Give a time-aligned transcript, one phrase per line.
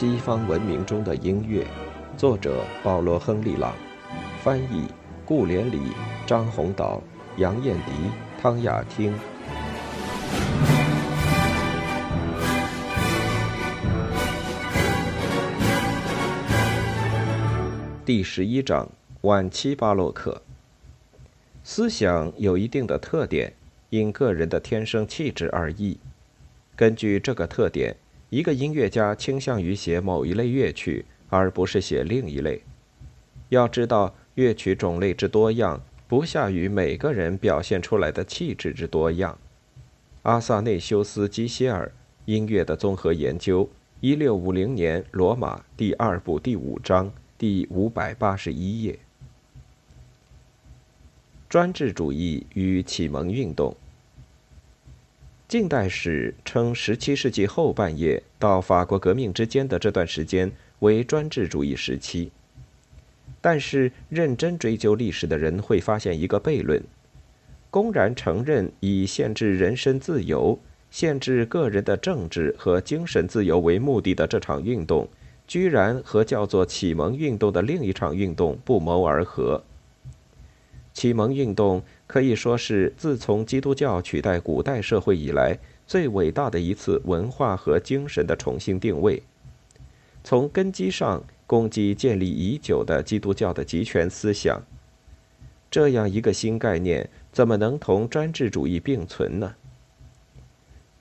[0.00, 1.66] 西方文明中的音乐，
[2.16, 3.74] 作者保罗·亨利·朗，
[4.44, 4.86] 翻译
[5.24, 5.90] 顾连理、
[6.24, 7.02] 张宏岛、
[7.36, 7.90] 杨艳迪、
[8.40, 9.12] 汤雅汀。
[18.04, 18.88] 第十一章：
[19.22, 20.42] 晚期巴洛克。
[21.64, 23.52] 思想有一定的特点，
[23.90, 25.98] 因个人的天生气质而异。
[26.76, 27.96] 根据这个特点，
[28.30, 32.62] 一个音乐家倾向于写某一类乐曲，而不是写另一类。
[33.48, 39.38] 要知道，乐曲种类之多样，不下于每个人表现出来的气质之多样。
[40.24, 41.86] 阿萨内修斯·基歇尔
[42.26, 43.64] 《音乐的综合研究》，
[44.00, 48.98] 一六五零年，罗马，第二部第五章，第五百八十一页。
[51.48, 53.74] 专制主义与启蒙运动。
[55.48, 62.30] 近代史称17世纪后半叶到法国革命之间的这段时间为专制主义时期。
[63.40, 66.82] 但是，认真追究历史的人会发现一个悖论：
[67.70, 70.58] 公然承认以限制人身自由、
[70.90, 75.08] 限制个人的政治和精神自由为目的的这场运动，
[75.46, 79.64] 居然和叫做启蒙运动的另一场运动不谋而合。
[80.98, 89.22] 启蒙运动可以说是自从基督教取代古代社会以来最伟大的一次文化和精神的重新定位，
[90.24, 94.60] 从根基上攻击建立已久的基督教的集权思想。
[95.70, 99.54] 这样一个新概念怎么能同专制主义并存呢？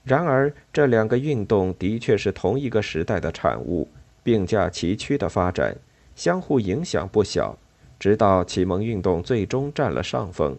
[0.03, 3.87] 然而，这两个运动的确是同一个时代的产物，
[4.21, 5.75] 并驾齐驱的发展，
[6.15, 7.57] 相互影响不小。
[7.99, 10.57] 直到启蒙运动最终占了上风，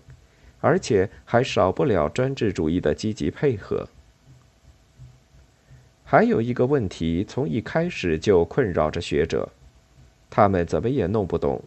[0.61, 3.89] 而且还少不了专制主义的积极配合。
[6.05, 9.49] 还有一个问题从一开始就困扰着学者，
[10.31, 11.63] 他们怎么也弄不懂：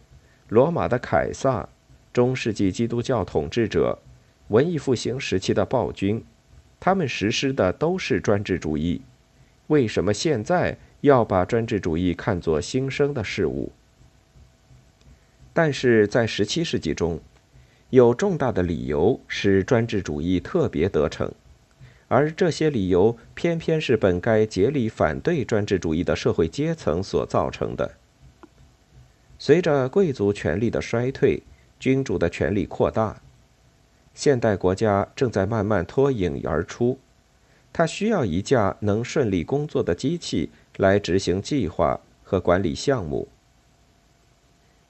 [0.48, 1.68] 罗马的凯撒、
[2.12, 3.98] 中世纪基督教统治者、
[4.48, 6.22] 文艺复兴时期的暴君，
[6.80, 9.00] 他们实施的都是专制主义，
[9.68, 13.72] 为什么现在要把专制主义看作新生的事物？
[15.52, 17.20] 但是在17世纪中，
[17.90, 21.30] 有重大的理由使专制主义特别得逞，
[22.08, 27.92] 而这些理由偏偏是本该竭力反对专制主义的社会阶层所造成的。
[29.38, 31.42] 随着贵族权力的衰退，
[31.78, 33.20] 君主的权力扩大，
[34.14, 36.98] 现代国家正在慢慢脱颖而出，
[37.72, 43.28] 它需要一架能顺利工作的机器来执行计划和管理项目。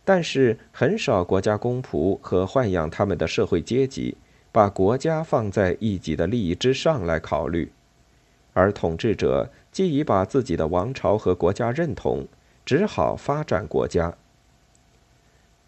[0.05, 4.17] 但是，很少国家公仆和豢养他们的社会阶级
[4.51, 7.71] 把国家放在一己的利益之上来考虑，
[8.53, 12.27] 而统治者既已把自己的王朝和国家认同，
[12.67, 14.17] 只好发展国家。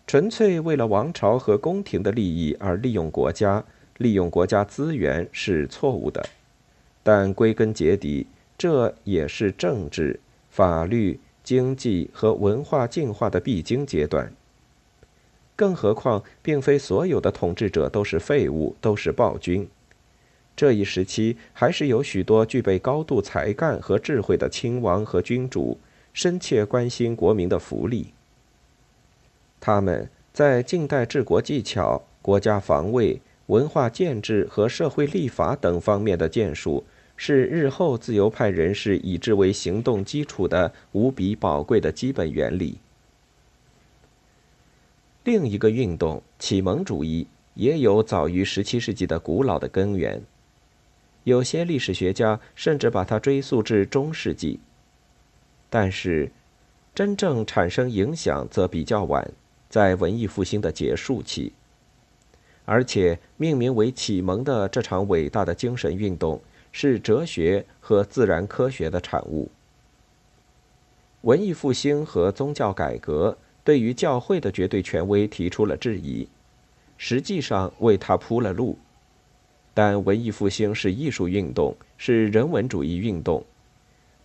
[0.07, 3.65] 纯粹为了王朝和宫廷的利益而利用国家、
[3.97, 6.27] 利用国家资源是错误的，
[7.03, 8.27] 但归根结底，
[8.59, 10.19] 这也是政治、
[10.51, 11.21] 法律。
[11.45, 14.33] 经济和文化进化的必经阶段。
[15.55, 19.69] 更何况，并非所有的统治者都是废物，都是暴君。
[20.57, 25.79] 这一时期还是有许多具备高度才干和智慧的亲王和君主，
[26.13, 28.13] 深切关心国民的福利。
[29.61, 36.85] 他们在近代治国技巧、国家防卫、文化建制和社会立法等方面的建树。
[37.17, 42.79] 是日后自由派人士以之为行动基础的无比宝贵的基本原理。
[45.23, 50.21] 另一个运动——启蒙主义，也有早于17世纪的古老的根源。
[51.23, 54.61] 有些历史学家甚至把它追溯至中世纪。
[55.71, 56.31] 但是，
[56.95, 59.33] 真正产生影响则比较晚，
[59.71, 61.53] 在文艺复兴的结束期。
[62.67, 66.41] 而且，命名为启蒙的这场伟大的精神运动。
[66.77, 69.49] 是哲学和自然科学的产物。
[71.21, 76.27] 文艺复兴和宗教改革对于教会的绝对权威提出了质疑，
[76.99, 78.77] 实际上为他铺了路。
[79.73, 83.41] 但文艺复兴是艺术运动，是人文主义运动；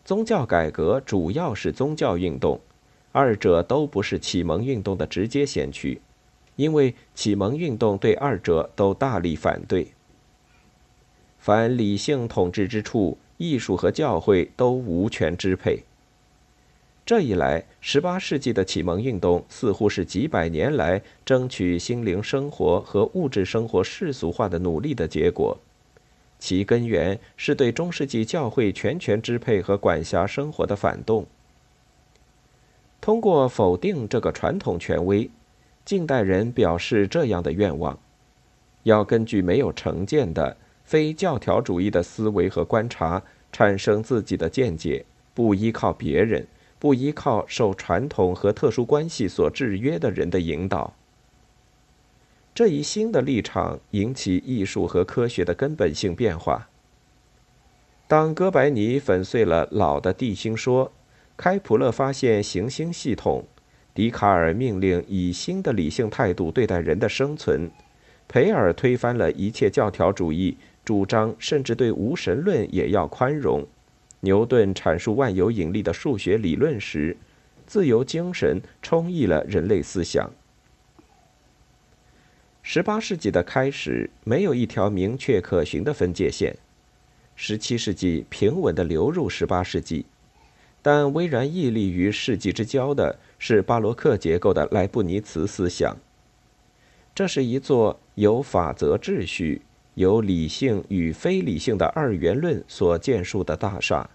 [0.04, 2.60] 宗教改革主要是宗教运动，
[3.12, 6.02] 二者都不是启蒙运动的直接先驱，
[6.56, 9.88] 因为启蒙运动对二者都大力反对。
[11.40, 15.84] 凡理性统治之处，艺术和教会都无权支配。
[17.06, 25.58] 这一来，十八世纪的启蒙运动似乎是几百年来争取心灵生活和物质生活世俗化的努力的结果，
[26.38, 31.26] 其根源是对中世纪教会全权支配和管辖生活的反动。
[33.02, 35.28] 通过否定这个传统权威，
[35.84, 37.98] 近代人表示这样的愿望：
[38.84, 40.56] 要根据没有成见的
[40.90, 43.22] 非教条主义的思维和观察，
[43.52, 45.06] 产生自己的见解，
[45.36, 46.48] 不依靠别人，
[46.80, 50.96] 不依靠受传统和特殊关系所制约的人的引导。
[52.56, 56.70] 这一新的立场引起艺术和科学的根本性变化。
[58.08, 60.92] 当哥白尼粉碎了老的地心说。
[61.38, 63.46] 开普勒发现行星系统，
[63.94, 67.72] 笛卡尔命令以新的理性态度对待人的生存，
[68.28, 73.68] 培尔推翻了一切教条主义主张，甚至对无神论也要宽容。
[74.22, 77.16] 牛顿阐述万有引力的数学理论时，
[77.66, 80.32] 自由精神充溢了人类思想。
[82.62, 86.58] 十八世纪的开始没有一条明确可循的分界线，
[87.36, 90.06] 十七世纪平稳地流入十八世纪。
[90.82, 95.98] 但巍然屹立于世纪之交的是巴洛克结构的莱布尼茨思想。
[97.14, 99.62] 这是一座由法则秩序、
[100.00, 104.10] 由理性与非理性的二元论所建树的大厦。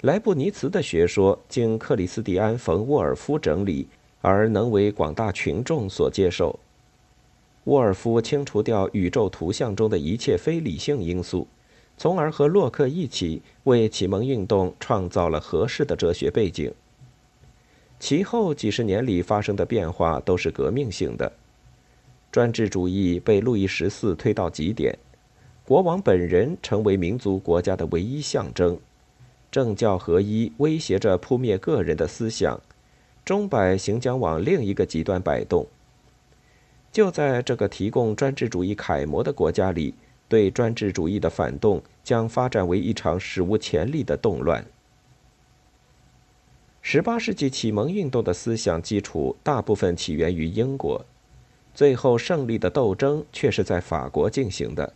[0.00, 3.86] 莱布尼茨的学说经克里斯蒂安·冯·沃尔夫整理，
[4.22, 6.58] 而能为广大群众所接受。
[7.64, 11.46] 沃尔夫清除掉宇宙图像中的一切非理性因素。
[11.98, 16.72] 从而和洛克一起为启蒙运动创造了合适的哲学背景。
[17.98, 21.30] 其后几十年里发生的变化都是革命性的。
[22.32, 24.98] 专制主义被路易十四推到极点，
[25.64, 28.78] 国王本人成为民族国家的唯一象征，
[29.50, 32.60] 政教合一威胁着扑灭个人的思想，
[33.24, 35.66] 钟摆行将往另一个极端摆动。
[36.92, 39.94] 就在这个提供专制主义楷模的国家里。
[40.28, 44.64] 对专制主义的反动将发展为一场史无前例的动乱。
[46.82, 51.04] 十八世纪启蒙运动的思想基础大部分起源于英国，
[51.74, 54.92] 最后胜利的斗争却是在法国进行的。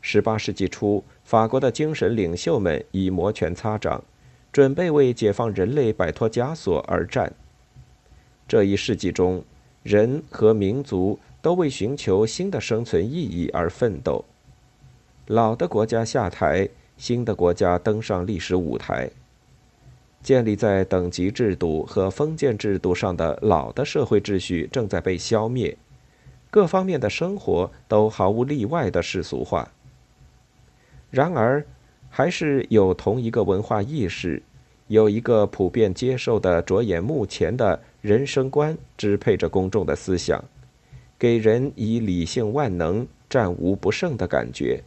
[0.00, 4.02] 十八世纪初，法国的精神领袖们已摩拳擦掌，
[4.52, 7.32] 准备为解放人类摆脱枷锁而战。
[8.46, 9.44] 这一世纪中，
[9.82, 11.18] 人和民族。
[11.44, 14.24] 都为寻求新的生存意义而奋斗。
[15.26, 16.66] 老的国家下台，
[16.96, 19.10] 新的国家登上历史舞台。
[20.24, 25.76] 建立在等级制度和封建制度上的老的社会秩序正在被消灭，
[26.50, 29.70] 各方面的生活都毫无例外的世俗化。
[31.10, 31.64] 然而，
[32.08, 34.42] 还是有同一个文化意识，
[34.88, 40.42] 有一个普遍接受的着眼目前的人生观支配着公众的思想。
[41.16, 44.82] 给人以理性万能、战无不胜的感觉。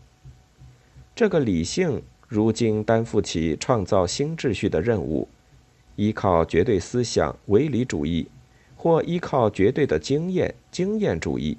[1.15, 5.27] 这个理性如今担负起创造新秩序的任务，
[5.95, 8.27] 依靠绝对思想唯理主义，
[8.75, 11.57] 或依靠绝对的经验经验主义，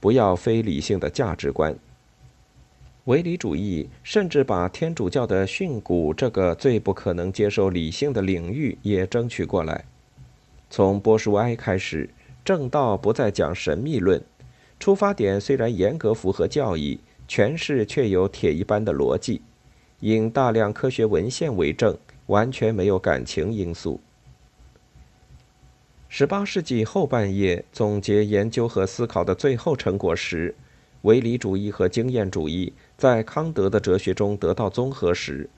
[0.00, 1.76] 不要非理性的价值观。
[3.04, 9.84] 唯理主义甚至把天主教的训诂这个最不可能接受理性的领域也争取过来。
[10.70, 12.10] 从波叔埃开始。
[12.44, 14.22] 正道不再讲神秘论，
[14.78, 19.40] 出发点虽然严格符合教义，诠释却有铁一般的逻辑，
[20.04, 21.96] 引大量科学文献为证，
[22.26, 23.98] 完全没有感情因素。
[26.08, 30.54] 十八世纪后半叶总结研究和思考的最后成果时，
[31.02, 35.48] 唯理主义和经验主义在康德的哲学中得到综合时，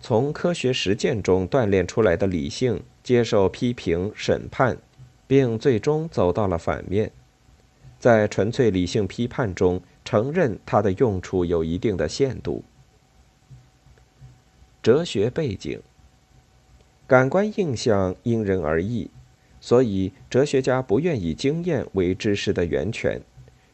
[0.00, 4.78] 从科学实践中锻炼出来的理性接受批评审判。
[5.30, 7.12] 并最终走到了反面，
[8.00, 12.64] 在纯粹理性批判中承认它的用处有一定的限度。
[14.82, 15.78] 哲学背景，
[17.06, 19.10] 感官印象因人而异，
[19.60, 23.20] 所以哲学家不愿以经验为知识的源泉，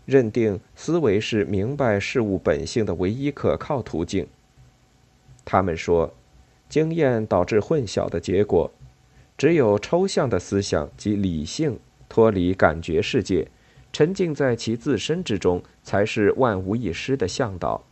[0.04, 4.26] 认定思维是明白事物本性的唯一可靠途径。
[5.44, 6.12] 他们说，
[6.68, 8.72] 经验导致混淆的结果。
[9.38, 13.46] 只有抽象的思想及理性脱离感觉世界，
[13.92, 17.85] 沉浸在其自身之中，才是万无一失的向导。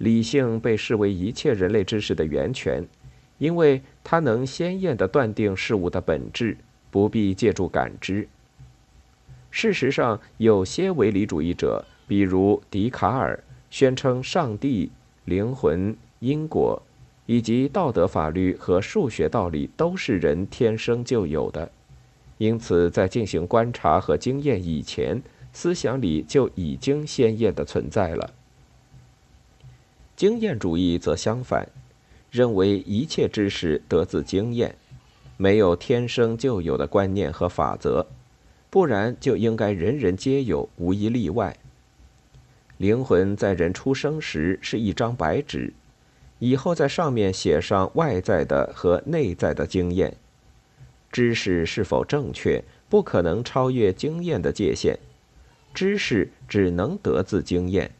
[0.00, 2.88] 理性被视为一切人类知识的源泉，
[3.36, 6.56] 因为它能鲜艳地断定事物的本质，
[6.90, 8.26] 不必借助感知。
[9.50, 14.90] 事实上，有些唯理主义者，比如笛卡尔，宣称上帝、
[15.26, 16.82] 灵魂、因果。
[17.26, 21.70] 以及道德法律和数学道理都是人天生就有的，
[22.38, 28.32] 因此在进行观察和经验以前，思想里就已经鲜艳的存在了。
[30.20, 31.66] 经验主义则相反，
[32.30, 34.76] 认为一切知识得自经验，
[35.38, 38.06] 没有天生就有的观念和法则，
[38.68, 41.56] 不然就应该人人皆有，无一例外。
[42.76, 45.72] 灵魂在人出生时是一张白纸，
[46.38, 50.14] 以后在上面写上外在的和内在的经验。
[51.10, 54.98] 知识是否正确，不可能超越经验的界限。
[55.72, 57.92] 知识只能得自经验。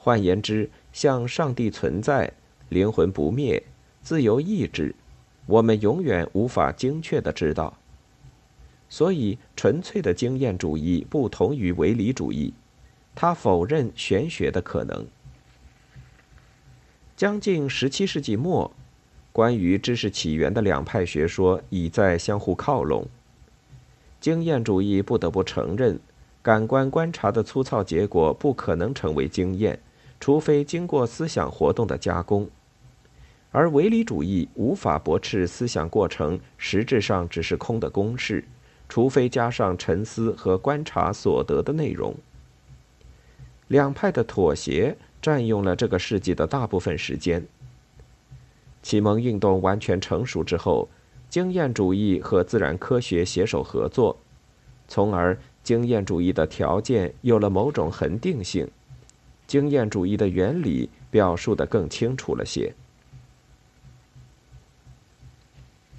[0.00, 2.32] 换言之，像上帝存在、
[2.68, 3.62] 灵魂不灭、
[4.02, 4.94] 自由意志，
[5.46, 7.78] 我们永远无法精确的知道。
[8.88, 12.54] 所以，纯粹的经验主义不同于唯理主义，
[13.14, 15.06] 它否认玄学的可能。
[17.16, 18.72] 将近十七世纪末。
[19.30, 23.06] 关于知识起源的两派学说已在相互靠拢。
[24.20, 26.00] 经验主义不得不承认，
[26.42, 29.78] 感官观察的粗糙结果不可能成为经验，
[30.20, 32.46] 除非经过思想活动的加工；
[33.50, 38.44] 而唯理主义无法驳斥思想过程实质上只是空的公式，
[38.88, 42.14] 除非加上沉思和观察所得的内容。
[43.68, 47.46] 两派的妥协占用了这个世纪的大部分时间。
[48.82, 50.88] 启蒙运动完全成熟之后，
[51.28, 54.16] 经验主义和自然科学携手合作，
[54.86, 58.70] 从而经验主义的条件有了某种恒定性，
[59.48, 62.72] 经验主义的原理表述的更清楚了些。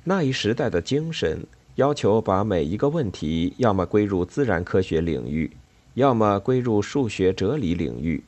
[0.06, 5.51] 那一时代的精神要求把每一个问题要么归入自然科学领域，
[5.96, 8.24] 要么归入数学哲理领域。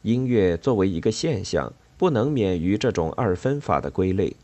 [0.00, 1.70] 音乐作为一个现象。
[1.98, 4.34] 不能免于这种二分法的归类。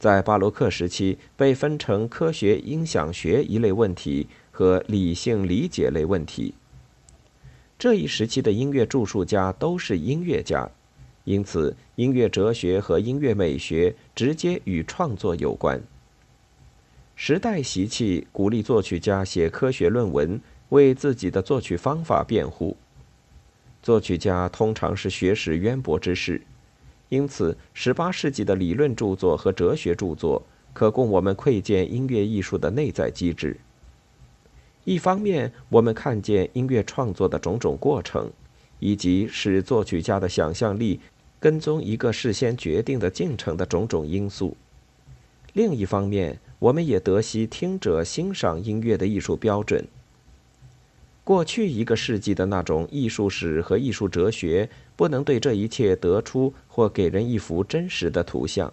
[0.00, 6.54] 在巴洛克时期，被分成科学音响学一类问题和理性理解类问题。
[7.78, 10.68] 这一时期的音乐著述家都是音乐家，
[11.22, 15.80] 因此音乐哲学和音乐美学直接与创作有关。
[17.14, 22.76] 时代习气鼓励作曲家写科学论文，为自己的作曲方法辩护。
[23.80, 26.42] 作曲家通常是学识渊博之士，
[27.10, 30.42] 因此18世纪的理论著作和哲学著作
[30.72, 33.56] 可供我们窥见音乐艺术的内在机制。
[34.88, 38.32] 一方面，我们看见音乐创作的种种过程，
[38.78, 40.98] 以及使作曲家的想象力
[41.38, 44.56] 跟踪一个事先决定的进程的种种因素；
[45.52, 49.86] 另一方面，我们也得悉听者欣赏音乐的艺术标准。
[51.22, 58.72] 过去一个世纪的那种艺术史和艺术哲学，不能对这一切得出或给人一幅真实的图像，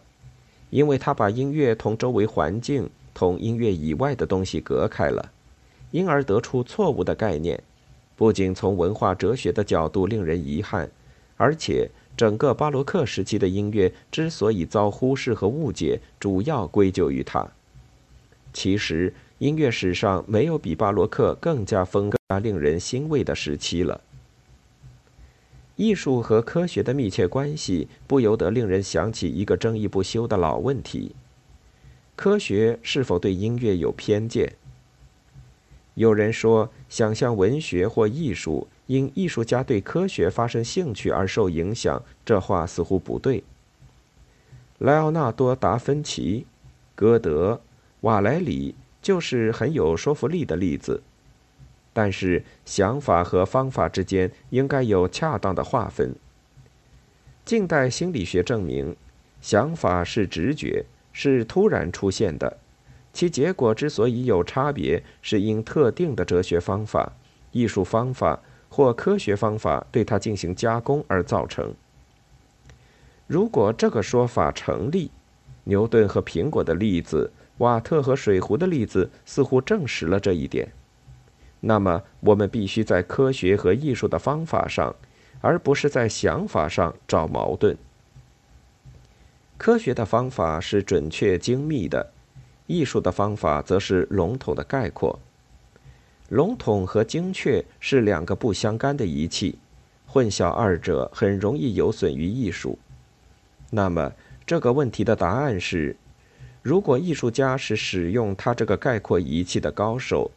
[0.70, 5.34] 因为他把音乐同周围环境、同音乐以外的东西隔开了，
[5.96, 7.64] 因而得出错误的概念。
[8.18, 10.90] 不仅从文化哲学的角度令人遗憾，
[11.38, 17.48] 而且整个巴洛克时期的音乐之所以遭忽视和误解，主要归咎于它。
[18.52, 19.14] 其实。
[19.38, 24.00] 音乐史上没有比巴洛克更加风格、令人欣慰的时期了。
[25.76, 31.14] 艺术和科学的密切关系不由得令人想起一个争议不休的老问题：
[32.16, 34.54] 科学是否对音乐有偏见？
[35.96, 43.44] 有人说，想象文学或艺术因艺术家对科学发生兴趣而受影响，这话似乎不对。
[44.78, 46.46] 莱奥纳多·达芬奇、
[46.94, 47.60] 歌德、
[48.02, 48.76] 瓦莱里。
[49.02, 51.04] 就是很有说服力的例子，
[51.94, 56.16] 但是想法和方法之间应该有恰当的划分。
[57.46, 58.96] 近代心理学证明，
[59.42, 62.58] 想法是直觉，是突然出现的，
[63.16, 67.14] 其结果之所以有差别，是因特定的哲学方法、
[67.54, 71.74] 艺术方法或科学方法对它进行加工而造成。
[73.26, 75.10] 如果这个说法成立，
[75.64, 77.32] 牛顿和苹果的例子。
[77.60, 80.74] 瓦特和水壶的例子似乎证实了这一点。
[81.62, 84.94] 那么，我们必须在科学和艺术的方法上，
[85.40, 87.78] 而不是在想法上找矛盾。
[89.58, 92.12] 科学的方法是准确精密的，
[92.68, 95.20] 艺术的方法则是笼统的概括。
[96.30, 99.58] 笼统和精确是两个不相干的仪器，
[100.08, 102.78] 混淆二者很容易有损于艺术。
[103.70, 104.12] 那么，
[104.46, 105.96] 这个问题的答案是。
[106.64, 110.32] 如果艺术家是使用他这个概括仪器的高手，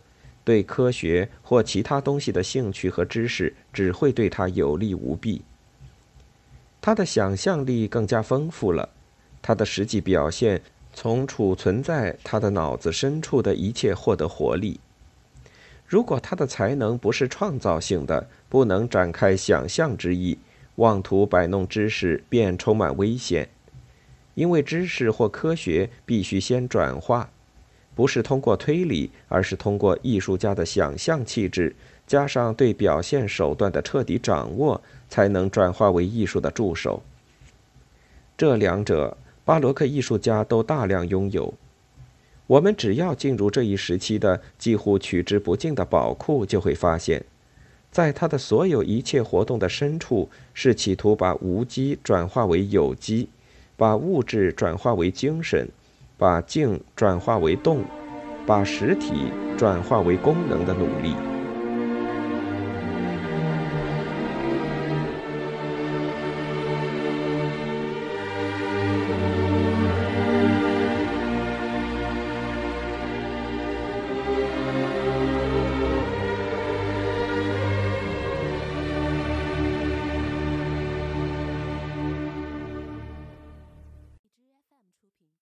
[0.45, 5.41] 对科学或其他东西的兴趣和知识只会对他有利无弊。
[6.83, 8.91] 他的想象力更加丰富了，
[9.41, 10.61] 他的实际表现
[11.01, 14.81] 从储存在他的脑子深处的一切获得活力。
[15.87, 20.39] 如果他的才能不是创造性的，不能展开想象之意，
[20.75, 23.49] 妄图摆弄知识便充满危险。
[24.35, 27.31] 因为知识或科学必须先转化，
[27.95, 31.77] 不是通过推理，而是通过艺术家的想象气质，
[32.09, 37.05] 加上对表现手段的彻底掌握，才能转化为艺术的助手。
[38.37, 39.17] 这两者，
[39.49, 41.55] 巴洛克艺术家都大量拥有。
[42.47, 47.25] 我们只要进入这一时期的几乎取之不尽的宝库，就会发现，
[47.91, 53.31] 在他的所有一切活动的深处，是企图把无机转化为有机。
[53.75, 55.67] 把物质转化为精神，
[56.19, 57.83] 把静转化为动，
[58.47, 61.38] 把实体转化为功能的努力。